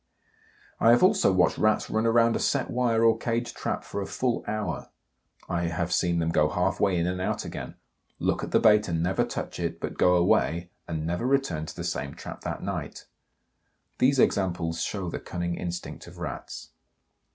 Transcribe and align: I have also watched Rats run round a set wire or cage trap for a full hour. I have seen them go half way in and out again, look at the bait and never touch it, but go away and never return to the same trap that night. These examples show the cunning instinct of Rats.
I 0.79 0.89
have 0.89 1.03
also 1.03 1.31
watched 1.31 1.59
Rats 1.59 1.87
run 1.87 2.05
round 2.07 2.35
a 2.35 2.39
set 2.39 2.71
wire 2.71 3.03
or 3.03 3.19
cage 3.19 3.53
trap 3.53 3.83
for 3.83 4.01
a 4.01 4.07
full 4.07 4.43
hour. 4.47 4.89
I 5.47 5.65
have 5.67 5.93
seen 5.93 6.17
them 6.17 6.31
go 6.31 6.49
half 6.49 6.79
way 6.79 6.97
in 6.97 7.05
and 7.05 7.21
out 7.21 7.45
again, 7.45 7.75
look 8.17 8.43
at 8.43 8.49
the 8.49 8.59
bait 8.59 8.87
and 8.87 9.03
never 9.03 9.23
touch 9.23 9.59
it, 9.59 9.79
but 9.79 9.99
go 9.99 10.15
away 10.15 10.71
and 10.87 11.05
never 11.05 11.27
return 11.27 11.67
to 11.67 11.75
the 11.75 11.83
same 11.83 12.15
trap 12.15 12.41
that 12.41 12.63
night. 12.63 13.05
These 13.99 14.17
examples 14.17 14.81
show 14.81 15.07
the 15.07 15.19
cunning 15.19 15.53
instinct 15.53 16.07
of 16.07 16.17
Rats. 16.17 16.71